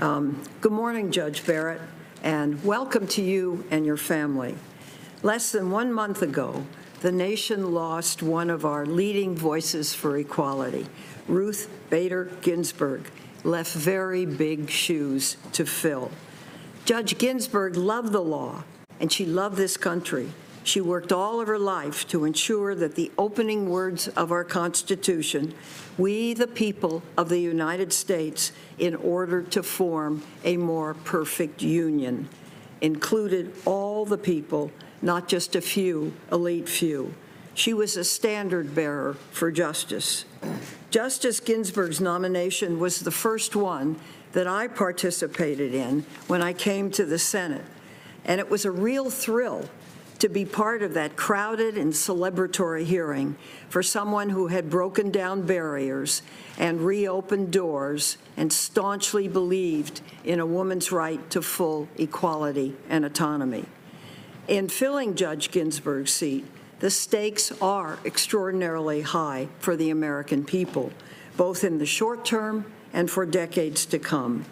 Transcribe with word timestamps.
Um, 0.00 0.44
Good 0.60 0.70
morning, 0.70 1.10
Judge 1.10 1.44
Barrett, 1.44 1.80
and 2.22 2.64
welcome 2.64 3.08
to 3.08 3.22
you 3.22 3.64
and 3.72 3.84
your 3.84 3.96
family. 3.96 4.54
Less 5.24 5.50
than 5.50 5.72
one 5.72 5.92
month 5.92 6.22
ago, 6.22 6.64
the 7.00 7.10
nation 7.10 7.74
lost 7.74 8.22
one 8.22 8.48
of 8.48 8.64
our 8.64 8.86
leading 8.86 9.34
voices 9.34 9.94
for 9.94 10.16
equality. 10.16 10.86
Ruth 11.26 11.68
Bader 11.90 12.30
Ginsburg 12.42 13.10
left 13.42 13.72
very 13.72 14.24
big 14.24 14.70
shoes 14.70 15.36
to 15.54 15.66
fill. 15.66 16.12
Judge 16.84 17.18
Ginsburg 17.18 17.76
loved 17.76 18.12
the 18.12 18.22
law, 18.22 18.62
and 19.00 19.10
she 19.10 19.26
loved 19.26 19.56
this 19.56 19.76
country. 19.76 20.28
She 20.68 20.82
worked 20.82 21.12
all 21.12 21.40
of 21.40 21.48
her 21.48 21.58
life 21.58 22.06
to 22.08 22.26
ensure 22.26 22.74
that 22.74 22.94
the 22.94 23.10
opening 23.16 23.70
words 23.70 24.06
of 24.08 24.30
our 24.30 24.44
Constitution, 24.44 25.54
we 25.96 26.34
the 26.34 26.46
people 26.46 27.02
of 27.16 27.30
the 27.30 27.40
United 27.40 27.90
States, 27.90 28.52
in 28.78 28.94
order 28.94 29.40
to 29.40 29.62
form 29.62 30.22
a 30.44 30.58
more 30.58 30.92
perfect 30.92 31.62
union, 31.62 32.28
included 32.82 33.54
all 33.64 34.04
the 34.04 34.18
people, 34.18 34.70
not 35.00 35.26
just 35.26 35.56
a 35.56 35.62
few, 35.62 36.12
elite 36.30 36.68
few. 36.68 37.14
She 37.54 37.72
was 37.72 37.96
a 37.96 38.04
standard 38.04 38.74
bearer 38.74 39.14
for 39.30 39.50
justice. 39.50 40.26
Justice 40.90 41.40
Ginsburg's 41.40 41.98
nomination 41.98 42.78
was 42.78 43.00
the 43.00 43.10
first 43.10 43.56
one 43.56 43.96
that 44.32 44.46
I 44.46 44.68
participated 44.68 45.72
in 45.72 46.04
when 46.26 46.42
I 46.42 46.52
came 46.52 46.90
to 46.90 47.06
the 47.06 47.18
Senate, 47.18 47.64
and 48.26 48.38
it 48.38 48.50
was 48.50 48.66
a 48.66 48.70
real 48.70 49.08
thrill 49.08 49.70
to 50.18 50.28
be 50.28 50.44
part 50.44 50.82
of 50.82 50.94
that 50.94 51.16
crowded 51.16 51.78
and 51.78 51.92
celebratory 51.92 52.84
hearing 52.84 53.36
for 53.68 53.82
someone 53.82 54.30
who 54.30 54.48
had 54.48 54.68
broken 54.68 55.10
down 55.10 55.42
barriers 55.42 56.22
and 56.58 56.80
reopened 56.80 57.52
doors 57.52 58.18
and 58.36 58.52
staunchly 58.52 59.28
believed 59.28 60.00
in 60.24 60.40
a 60.40 60.46
woman's 60.46 60.90
right 60.90 61.30
to 61.30 61.40
full 61.40 61.88
equality 61.96 62.76
and 62.88 63.04
autonomy. 63.04 63.64
In 64.48 64.68
filling 64.68 65.14
Judge 65.14 65.50
Ginsburg's 65.50 66.12
seat, 66.12 66.44
the 66.80 66.90
stakes 66.90 67.52
are 67.60 67.98
extraordinarily 68.04 69.02
high 69.02 69.48
for 69.58 69.76
the 69.76 69.90
American 69.90 70.44
people, 70.44 70.92
both 71.36 71.64
in 71.64 71.78
the 71.78 71.86
short 71.86 72.24
term 72.24 72.64
and 72.92 73.10
for 73.10 73.26
decades 73.26 73.84
to 73.86 73.98
come. 73.98 74.44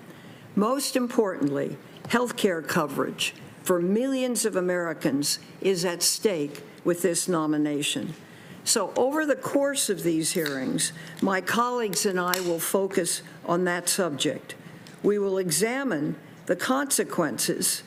Most 0.55 0.97
importantly, 0.97 1.77
health 2.09 2.37
care 2.37 2.63
coverage 2.63 3.35
for 3.67 3.81
millions 3.81 4.45
of 4.45 4.55
Americans 4.55 5.41
is 5.61 5.85
at 5.85 6.01
stake 6.01 6.63
with 6.85 7.03
this 7.03 7.27
nomination. 7.27 8.15
So 8.63 8.93
over 8.97 9.27
the 9.27 9.35
course 9.35 9.91
of 9.91 10.05
these 10.05 10.33
hearings, 10.33 10.93
my 11.21 11.41
colleagues 11.41 12.07
and 12.07 12.19
I 12.19 12.39
will 12.41 12.61
focus 12.61 13.23
on 13.45 13.65
that 13.65 13.89
subject. 13.89 14.55
We 15.03 15.19
will 15.19 15.39
examine 15.39 16.15
the 16.47 16.55
consequences 16.55 17.83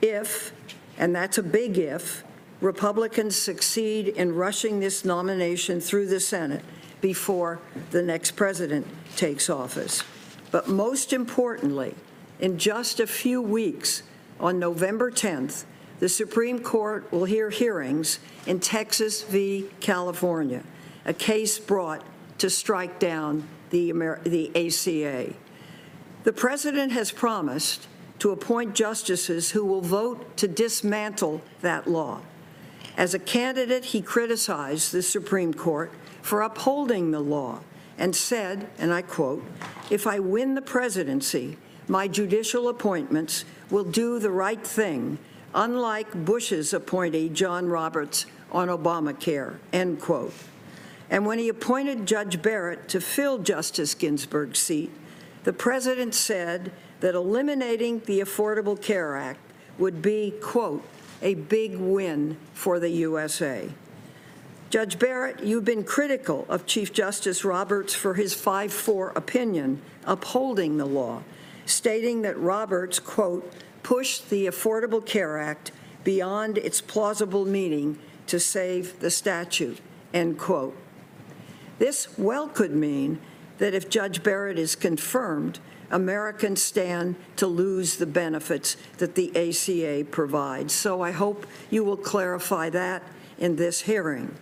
if, 0.00 0.52
and 0.96 1.14
that's 1.14 1.38
a 1.38 1.42
big 1.42 1.76
if, 1.76 2.22
Republicans 2.60 3.36
succeed 3.36 4.08
in 4.08 4.34
rushing 4.34 4.78
this 4.78 5.04
nomination 5.04 5.80
through 5.80 6.06
the 6.06 6.20
Senate 6.20 6.64
before 7.00 7.58
the 7.90 8.02
next 8.02 8.32
president 8.32 8.86
takes 9.16 9.50
office. 9.50 10.04
But 10.52 10.68
most 10.68 11.12
importantly, 11.12 11.94
in 12.38 12.58
just 12.58 13.00
a 13.00 13.06
few 13.06 13.42
weeks, 13.42 14.02
on 14.40 14.58
November 14.58 15.10
10th, 15.10 15.64
the 15.98 16.08
Supreme 16.08 16.58
Court 16.58 17.10
will 17.10 17.24
hear 17.24 17.50
hearings 17.50 18.18
in 18.46 18.60
Texas 18.60 19.22
v. 19.22 19.66
California, 19.80 20.62
a 21.04 21.14
case 21.14 21.58
brought 21.58 22.02
to 22.38 22.50
strike 22.50 22.98
down 22.98 23.48
the, 23.70 23.90
Amer- 23.90 24.20
the 24.24 24.50
ACA. 24.54 25.32
The 26.24 26.32
president 26.32 26.92
has 26.92 27.10
promised 27.10 27.88
to 28.18 28.30
appoint 28.30 28.74
justices 28.74 29.50
who 29.50 29.64
will 29.64 29.80
vote 29.80 30.36
to 30.38 30.48
dismantle 30.48 31.42
that 31.62 31.86
law. 31.86 32.20
As 32.96 33.14
a 33.14 33.18
candidate, 33.18 33.86
he 33.86 34.00
criticized 34.00 34.92
the 34.92 35.02
Supreme 35.02 35.52
Court 35.52 35.92
for 36.22 36.42
upholding 36.42 37.10
the 37.10 37.20
law 37.20 37.60
and 37.98 38.16
said, 38.16 38.68
and 38.78 38.92
I 38.92 39.02
quote, 39.02 39.44
"If 39.90 40.06
I 40.06 40.18
win 40.18 40.54
the 40.54 40.62
presidency, 40.62 41.58
my 41.88 42.08
judicial 42.08 42.68
appointments 42.68 43.44
will 43.70 43.84
do 43.84 44.18
the 44.18 44.30
right 44.30 44.66
thing, 44.66 45.18
unlike 45.54 46.24
Bush's 46.24 46.72
appointee, 46.72 47.28
John 47.28 47.68
Roberts, 47.68 48.26
on 48.52 48.68
Obamacare," 48.68 49.56
end 49.72 50.00
quote. 50.00 50.32
And 51.10 51.26
when 51.26 51.38
he 51.38 51.48
appointed 51.48 52.06
Judge 52.06 52.42
Barrett 52.42 52.88
to 52.88 53.00
fill 53.00 53.38
Justice 53.38 53.94
Ginsburg's 53.94 54.58
seat, 54.58 54.90
the 55.44 55.52
president 55.52 56.14
said 56.14 56.72
that 57.00 57.14
eliminating 57.14 58.02
the 58.06 58.20
Affordable 58.20 58.80
Care 58.80 59.16
Act 59.16 59.40
would 59.78 60.02
be, 60.02 60.34
quote, 60.40 60.82
"a 61.22 61.34
big 61.34 61.76
win 61.76 62.36
for 62.54 62.80
the 62.80 62.90
USA." 62.90 63.68
Judge 64.68 64.98
Barrett, 64.98 65.44
you've 65.44 65.64
been 65.64 65.84
critical 65.84 66.44
of 66.48 66.66
Chief 66.66 66.92
Justice 66.92 67.44
Roberts 67.44 67.94
for 67.94 68.14
his 68.14 68.34
5-4 68.34 69.12
opinion 69.14 69.80
upholding 70.04 70.76
the 70.76 70.86
law, 70.86 71.22
stating 71.66 72.22
that 72.22 72.38
Roberts, 72.38 72.98
quote, 72.98 73.52
"pushed 73.82 74.30
the 74.30 74.46
Affordable 74.46 75.04
Care 75.04 75.36
Act 75.36 75.72
beyond 76.04 76.56
its 76.56 76.80
plausible 76.80 77.44
meaning 77.44 77.98
to 78.26 78.40
save 78.40 78.98
the 79.00 79.10
statute," 79.10 79.80
end 80.14 80.38
quote. 80.38 80.74
This 81.78 82.08
well 82.16 82.48
could 82.48 82.74
mean 82.74 83.18
that 83.58 83.74
if 83.74 83.90
Judge 83.90 84.22
Barrett 84.22 84.58
is 84.58 84.74
confirmed, 84.74 85.58
Americans 85.90 86.62
stand 86.62 87.16
to 87.36 87.46
lose 87.46 87.96
the 87.96 88.06
benefits 88.06 88.76
that 88.98 89.14
the 89.14 89.30
ACA 89.36 90.04
provides. 90.10 90.72
So 90.72 91.00
I 91.00 91.10
hope 91.12 91.46
you 91.70 91.84
will 91.84 91.96
clarify 91.96 92.70
that 92.70 93.02
in 93.38 93.56
this 93.56 93.82
hearing. 93.82 94.34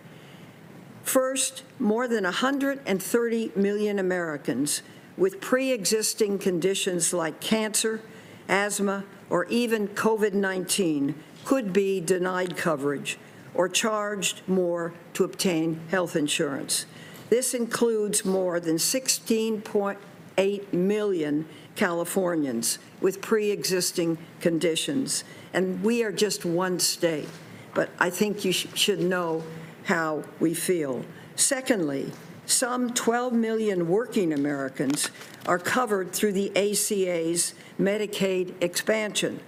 First, 1.03 1.61
more 1.77 2.07
than 2.07 2.23
130 2.23 3.51
million 3.55 3.99
Americans 3.99 4.81
with 5.17 5.41
pre-existing 5.41 6.37
conditions 6.39 7.13
like 7.13 7.39
cancer, 7.39 8.01
asthma, 8.47 9.05
or 9.29 9.45
even 9.45 9.87
COVID-19 9.89 11.13
could 11.45 11.71
be 11.71 12.01
denied 12.01 12.57
coverage 12.57 13.17
or 13.53 13.69
charged 13.69 14.41
more 14.47 14.93
to 15.13 15.23
obtain 15.23 15.79
health 15.89 16.15
insurance. 16.15 16.85
This 17.29 17.53
includes 17.53 18.25
more 18.25 18.59
than 18.59 18.75
16.8 18.75 20.73
million 20.73 21.47
Californians 21.75 22.79
with 23.01 23.21
pre-existing 23.21 24.17
conditions, 24.39 25.23
and 25.53 25.83
we 25.83 26.03
are 26.03 26.11
just 26.11 26.45
one 26.45 26.79
state. 26.79 27.27
But 27.73 27.89
I 27.99 28.09
think 28.09 28.45
you 28.45 28.53
sh- 28.53 28.67
should 28.73 29.01
know 29.01 29.43
how 29.83 30.23
we 30.39 30.53
feel. 30.53 31.03
Secondly, 31.35 32.11
some 32.45 32.93
12 32.93 33.33
million 33.33 33.87
working 33.87 34.33
Americans 34.33 35.09
are 35.45 35.59
covered 35.59 36.11
through 36.11 36.33
the 36.33 36.49
ACA's 36.55 37.53
Medicaid 37.79 38.53
expansion. 38.61 39.39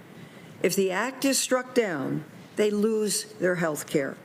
If 0.62 0.74
the 0.74 0.90
act 0.90 1.24
is 1.24 1.38
struck 1.38 1.74
down, 1.74 2.24
they 2.56 2.70
lose 2.70 3.24
their 3.34 3.56
health 3.56 3.86
care. 3.86 4.16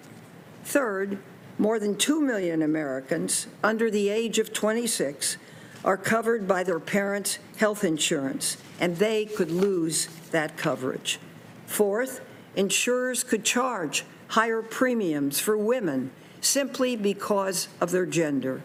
Third, 0.63 1.19
more 1.57 1.79
than 1.79 1.95
2 1.95 2.19
million 2.19 2.61
Americans 2.61 3.47
under 3.63 3.91
the 3.91 4.09
age 4.09 4.39
of 4.39 4.53
26 4.53 5.37
are 5.85 5.97
covered 5.97 6.47
by 6.47 6.63
their 6.63 6.79
parents' 6.79 7.37
health 7.57 7.83
insurance, 7.83 8.57
and 8.79 8.97
they 8.97 9.25
could 9.25 9.51
lose 9.51 10.07
that 10.31 10.57
coverage. 10.57 11.19
Fourth, 11.67 12.21
insurers 12.55 13.23
could 13.23 13.43
charge 13.43 14.05
higher 14.29 14.61
premiums 14.61 15.39
for 15.39 15.57
women 15.57 16.11
simply 16.43 16.95
because 16.95 17.67
of 17.79 17.91
their 17.91 18.05
gender. 18.05 18.61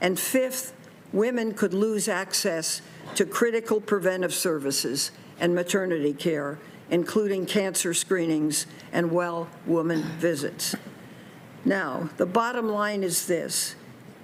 And 0.00 0.18
fifth, 0.18 0.72
women 1.12 1.52
could 1.54 1.74
lose 1.74 2.08
access 2.08 2.80
to 3.14 3.24
critical 3.24 3.80
preventive 3.80 4.32
services 4.32 5.10
and 5.38 5.54
maternity 5.54 6.12
care, 6.12 6.58
including 6.90 7.46
cancer 7.46 7.94
screenings 7.94 8.66
and 8.92 9.10
well 9.10 9.48
woman 9.66 10.02
visits. 10.18 10.74
Now, 11.64 12.08
the 12.16 12.26
bottom 12.26 12.68
line 12.68 13.02
is 13.02 13.26
this. 13.26 13.74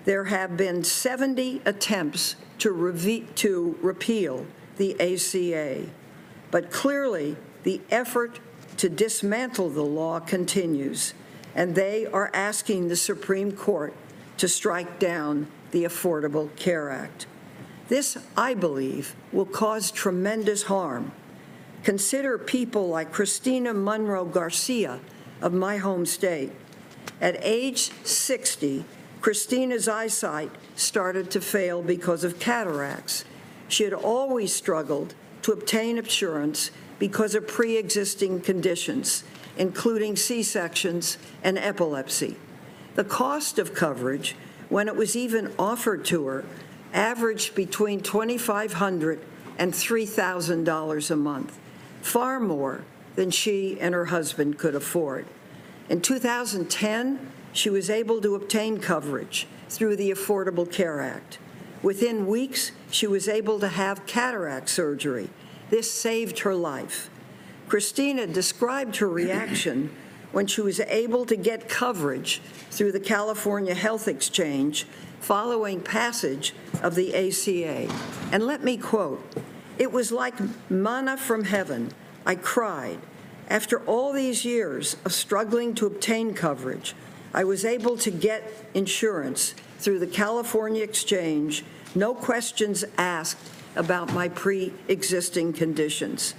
There 0.04 0.24
have 0.24 0.56
been 0.56 0.84
70 0.84 1.62
attempts 1.64 2.36
to, 2.58 2.72
reve- 2.72 3.34
to 3.36 3.76
repeal 3.82 4.46
the 4.76 4.94
ACA, 5.00 5.90
but 6.50 6.70
clearly 6.70 7.36
the 7.64 7.80
effort 7.90 8.40
to 8.78 8.88
dismantle 8.88 9.70
the 9.70 9.82
law 9.82 10.20
continues, 10.20 11.14
and 11.56 11.74
they 11.74 12.06
are 12.06 12.30
asking 12.34 12.86
the 12.86 12.96
Supreme 12.96 13.50
Court 13.50 13.94
to 14.36 14.46
strike 14.46 15.00
down 15.00 15.48
the 15.70 15.84
Affordable 15.84 16.54
Care 16.54 16.90
Act. 16.90 17.26
This, 17.88 18.18
I 18.36 18.52
believe, 18.52 19.16
will 19.32 19.46
cause 19.46 19.90
tremendous 19.90 20.64
harm. 20.64 21.12
Consider 21.82 22.36
people 22.36 22.88
like 22.88 23.10
Christina 23.10 23.72
Munro 23.72 24.24
Garcia 24.26 25.00
of 25.40 25.54
my 25.54 25.78
home 25.78 26.04
state. 26.04 26.52
At 27.20 27.38
age 27.40 27.90
60, 28.04 28.84
Christina's 29.22 29.88
eyesight 29.88 30.50
started 30.74 31.30
to 31.30 31.40
fail 31.40 31.80
because 31.80 32.22
of 32.22 32.38
cataracts. 32.38 33.24
She 33.68 33.84
had 33.84 33.94
always 33.94 34.54
struggled 34.54 35.14
to 35.42 35.52
obtain 35.52 35.96
insurance 35.96 36.70
because 36.98 37.34
of 37.34 37.48
pre-existing 37.48 38.40
conditions, 38.40 39.24
including 39.56 40.16
C-sections 40.16 41.18
and 41.42 41.58
epilepsy. 41.58 42.36
The 42.94 43.04
cost 43.04 43.58
of 43.58 43.74
coverage, 43.74 44.36
when 44.68 44.88
it 44.88 44.96
was 44.96 45.16
even 45.16 45.52
offered 45.58 46.04
to 46.06 46.26
her, 46.26 46.44
averaged 46.92 47.54
between 47.54 48.00
$2,500 48.00 49.18
and 49.58 49.72
$3,000 49.72 51.10
a 51.10 51.16
month, 51.16 51.58
far 52.00 52.40
more 52.40 52.84
than 53.14 53.30
she 53.30 53.78
and 53.80 53.94
her 53.94 54.06
husband 54.06 54.58
could 54.58 54.74
afford. 54.74 55.26
In 55.88 56.00
2010, 56.00 57.30
she 57.52 57.70
was 57.70 57.88
able 57.88 58.20
to 58.20 58.34
obtain 58.34 58.78
coverage 58.78 59.46
through 59.68 59.96
the 59.96 60.10
Affordable 60.10 60.70
Care 60.70 61.00
Act. 61.00 61.38
Within 61.82 62.26
weeks, 62.26 62.72
she 62.90 63.06
was 63.06 63.28
able 63.28 63.60
to 63.60 63.68
have 63.68 64.06
cataract 64.06 64.68
surgery. 64.68 65.30
This 65.70 65.90
saved 65.90 66.40
her 66.40 66.54
life. 66.54 67.10
Christina 67.68 68.26
described 68.26 68.96
her 68.96 69.08
reaction 69.08 69.90
when 70.32 70.46
she 70.46 70.60
was 70.60 70.80
able 70.80 71.24
to 71.26 71.36
get 71.36 71.68
coverage 71.68 72.40
through 72.70 72.92
the 72.92 73.00
California 73.00 73.74
Health 73.74 74.08
Exchange 74.08 74.86
following 75.20 75.80
passage 75.80 76.54
of 76.82 76.94
the 76.94 77.14
ACA. 77.14 77.92
And 78.30 78.46
let 78.46 78.62
me 78.62 78.76
quote, 78.76 79.24
"It 79.78 79.90
was 79.90 80.12
like 80.12 80.34
manna 80.70 81.16
from 81.16 81.44
heaven. 81.44 81.92
I 82.24 82.34
cried. 82.34 82.98
After 83.48 83.78
all 83.80 84.12
these 84.12 84.44
years 84.44 84.96
of 85.04 85.12
struggling 85.12 85.74
to 85.76 85.86
obtain 85.86 86.34
coverage, 86.34 86.94
I 87.32 87.44
was 87.44 87.64
able 87.64 87.96
to 87.98 88.10
get 88.10 88.68
insurance 88.74 89.54
through 89.78 89.98
the 89.98 90.06
California 90.06 90.82
Exchange, 90.82 91.64
no 91.94 92.14
questions 92.14 92.84
asked 92.98 93.38
about 93.74 94.12
my 94.12 94.28
pre-existing 94.28 95.52
conditions. 95.52 96.34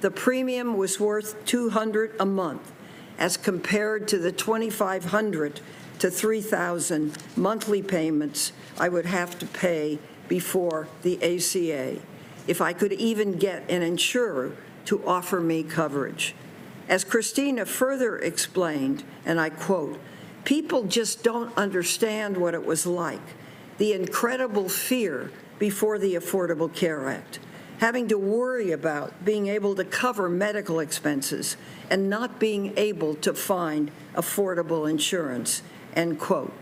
The 0.00 0.10
premium 0.10 0.76
was 0.76 0.98
worth 0.98 1.44
200 1.44 2.16
a 2.18 2.26
month 2.26 2.72
as 3.18 3.36
compared 3.36 4.08
to 4.08 4.18
the 4.18 4.32
2,500 4.32 5.60
to 5.98 6.10
3,000 6.10 7.18
monthly 7.36 7.82
payments 7.82 8.52
I 8.78 8.88
would 8.88 9.04
have 9.04 9.38
to 9.40 9.46
pay 9.46 9.98
before 10.28 10.88
the 11.02 11.18
ACA 11.22 12.00
if 12.46 12.62
I 12.62 12.72
could 12.72 12.94
even 12.94 13.32
get 13.32 13.70
an 13.70 13.82
insurer 13.82 14.52
to 14.86 15.06
offer 15.06 15.40
me 15.40 15.62
coverage. 15.62 16.34
As 16.88 17.04
Christina 17.04 17.66
further 17.66 18.16
explained, 18.16 19.04
and 19.26 19.38
I 19.38 19.50
quote, 19.50 19.98
"People 20.44 20.84
just 20.84 21.22
don't 21.22 21.56
understand 21.58 22.38
what 22.38 22.54
it 22.54 22.64
was 22.64 22.86
like, 22.86 23.36
the 23.76 23.92
incredible 23.92 24.68
fear 24.68 25.30
before 25.58 25.98
the 25.98 26.14
Affordable 26.14 26.72
Care 26.72 27.08
Act, 27.08 27.38
having 27.80 28.08
to 28.08 28.16
worry 28.16 28.70
about 28.72 29.24
being 29.24 29.48
able 29.48 29.74
to 29.74 29.84
cover 29.84 30.28
medical 30.28 30.80
expenses 30.80 31.56
and 31.90 32.08
not 32.08 32.38
being 32.38 32.72
able 32.76 33.14
to 33.16 33.34
find 33.34 33.90
affordable 34.14 34.88
insurance." 34.88 35.62
End 35.94 36.18
quote. 36.18 36.52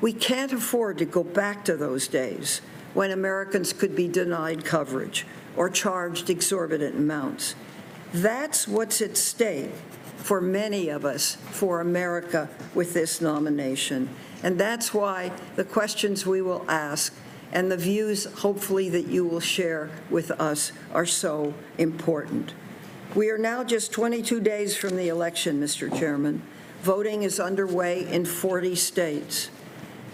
We 0.00 0.12
can't 0.12 0.52
afford 0.52 0.98
to 0.98 1.04
go 1.04 1.24
back 1.24 1.64
to 1.64 1.76
those 1.76 2.06
days 2.06 2.60
when 2.94 3.10
Americans 3.10 3.72
could 3.72 3.96
be 3.96 4.06
denied 4.06 4.64
coverage 4.64 5.26
or 5.56 5.68
charged 5.68 6.30
exorbitant 6.30 6.96
amounts. 6.96 7.54
That's 8.12 8.68
what's 8.68 9.00
at 9.00 9.16
stake 9.16 9.72
for 10.16 10.40
many 10.40 10.88
of 10.88 11.04
us, 11.04 11.36
for 11.50 11.80
America, 11.80 12.48
with 12.74 12.94
this 12.94 13.20
nomination. 13.20 14.08
And 14.42 14.58
that's 14.58 14.94
why 14.94 15.32
the 15.56 15.64
questions 15.64 16.26
we 16.26 16.42
will 16.42 16.64
ask 16.68 17.12
and 17.52 17.70
the 17.70 17.76
views, 17.76 18.24
hopefully, 18.24 18.88
that 18.90 19.06
you 19.06 19.24
will 19.24 19.40
share 19.40 19.90
with 20.10 20.30
us 20.32 20.72
are 20.92 21.06
so 21.06 21.54
important. 21.78 22.54
We 23.14 23.30
are 23.30 23.38
now 23.38 23.64
just 23.64 23.90
22 23.92 24.40
days 24.40 24.76
from 24.76 24.96
the 24.96 25.08
election, 25.08 25.60
Mr. 25.60 25.96
Chairman. 25.98 26.42
Voting 26.82 27.22
is 27.22 27.40
underway 27.40 28.06
in 28.06 28.24
40 28.24 28.74
states. 28.74 29.50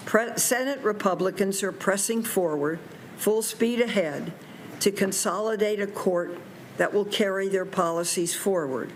Pre- 0.04 0.36
Senate 0.36 0.80
Republicans 0.82 1.62
are 1.62 1.72
pressing 1.72 2.22
forward, 2.22 2.78
full 3.16 3.42
speed 3.42 3.80
ahead, 3.80 4.32
to 4.80 4.92
consolidate 4.92 5.80
a 5.80 5.86
court 5.86 6.38
that 6.76 6.92
will 6.92 7.04
carry 7.04 7.48
their 7.48 7.64
policies 7.64 8.34
forward 8.34 8.92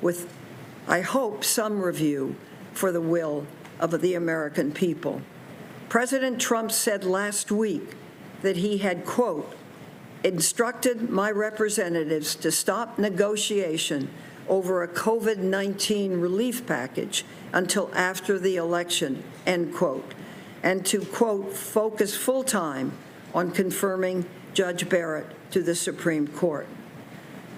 with, 0.00 0.32
I 0.86 1.00
hope, 1.00 1.44
some 1.44 1.80
review 1.80 2.36
for 2.72 2.92
the 2.92 3.00
will 3.00 3.46
of 3.78 4.00
the 4.00 4.14
American 4.14 4.72
people. 4.72 5.22
President 5.92 6.40
Trump 6.40 6.72
said 6.72 7.04
last 7.04 7.52
week 7.52 7.96
that 8.40 8.56
he 8.56 8.78
had, 8.78 9.04
quote, 9.04 9.52
instructed 10.24 11.10
my 11.10 11.30
representatives 11.30 12.34
to 12.34 12.50
stop 12.50 12.98
negotiation 12.98 14.08
over 14.48 14.82
a 14.82 14.88
COVID-19 14.88 16.18
relief 16.18 16.66
package 16.66 17.26
until 17.52 17.90
after 17.94 18.38
the 18.38 18.56
election, 18.56 19.22
end 19.44 19.74
quote, 19.74 20.14
and 20.62 20.86
to, 20.86 21.04
quote, 21.04 21.52
focus 21.52 22.16
full-time 22.16 22.92
on 23.34 23.50
confirming 23.50 24.24
Judge 24.54 24.88
Barrett 24.88 25.26
to 25.50 25.62
the 25.62 25.74
Supreme 25.74 26.26
Court. 26.26 26.66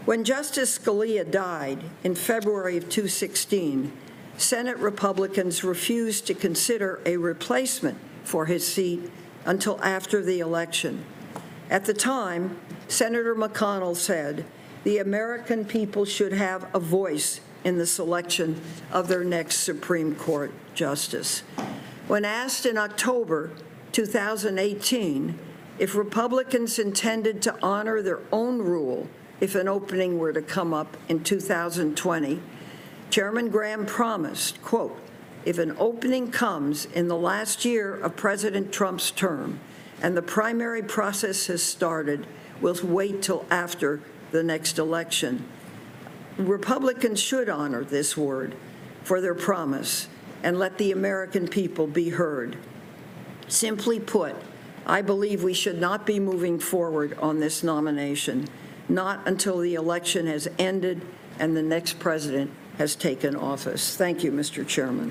When 0.07 0.25
Justice 0.25 0.77
Scalia 0.77 1.31
died 1.31 1.85
in 2.03 2.17
February 2.17 2.79
of 2.79 2.89
2016, 2.89 3.93
Senate 4.37 4.79
Republicans 4.79 5.63
refused 5.63 6.27
to 6.27 6.35
consider 6.35 7.01
a 7.07 7.17
replacement 7.17 7.97
for 8.25 8.47
his 8.47 8.67
seat 8.67 9.11
until 9.45 9.81
after 9.83 10.23
the 10.23 10.41
election. 10.41 11.05
At 11.71 11.85
the 11.85 11.95
time, 11.95 12.59
Senator 12.89 13.35
McConnell 13.35 13.97
said, 13.97 14.45
"The 14.83 14.99
American 14.99 15.65
people 15.65 16.05
should 16.05 16.33
have 16.33 16.67
a 16.75 16.81
voice 16.81 17.41
in 17.63 17.79
the 17.79 17.87
selection 17.87 18.61
of 18.93 19.09
their 19.09 19.25
next 19.25 19.57
Supreme 19.57 20.15
Court 20.15 20.53
justice." 20.75 21.43
When 22.07 22.25
asked 22.25 22.67
in 22.67 22.77
October 22.77 23.51
2018 23.93 25.39
if 25.79 25.95
Republicans 25.95 26.79
intended 26.79 27.41
to 27.43 27.57
honor 27.63 28.03
their 28.03 28.21
own 28.31 28.59
rule 28.59 29.09
if 29.41 29.55
an 29.55 29.69
opening 29.69 30.19
were 30.19 30.33
to 30.33 30.43
come 30.43 30.75
up 30.75 30.97
in 31.09 31.23
2020, 31.25 32.41
Chairman 33.11 33.49
Graham 33.49 33.87
promised, 33.87 34.63
quote, 34.63 34.97
"If 35.45 35.59
an 35.59 35.77
opening 35.79 36.31
comes 36.31 36.87
in 36.95 37.09
the 37.09 37.17
last 37.17 37.65
year 37.65 37.95
of 37.95 38.17
President 38.17 38.73
Trump's 38.73 39.11
term 39.11 39.61
and 40.03 40.17
the 40.17 40.23
primary 40.23 40.83
process 40.83 41.47
has 41.47 41.63
started, 41.63 42.27
we'll 42.61 42.77
wait 42.83 43.23
till 43.23 43.45
after 43.51 44.01
the 44.33 44.43
next 44.43 44.79
election." 44.79 45.45
Republicans 46.39 47.21
should 47.21 47.49
honor 47.49 47.85
this 47.85 48.17
word 48.17 48.55
for 49.05 49.21
their 49.21 49.35
promise 49.35 50.09
and 50.43 50.59
let 50.59 50.79
the 50.79 50.93
American 50.93 51.47
people 51.49 51.87
be 51.87 52.11
heard. 52.11 52.57
Simply 53.49 54.01
put, 54.01 54.35
I 54.87 55.01
believe 55.01 55.43
we 55.43 55.55
should 55.55 55.81
not 55.81 56.07
be 56.07 56.19
moving 56.19 56.59
forward 56.59 57.17
on 57.21 57.41
this 57.41 57.63
nomination, 57.63 58.49
not 58.89 59.21
until 59.27 59.59
the 59.59 59.75
election 59.75 60.27
has 60.27 60.49
ended 60.59 61.03
and 61.39 61.57
the 61.57 61.63
next 61.63 61.99
president 61.99 62.51
has 62.79 62.95
taken 62.95 63.37
office. 63.37 63.97
Thank 63.97 64.25
you, 64.25 64.33
Mr. 64.33 64.67
Chairman. 64.67 65.03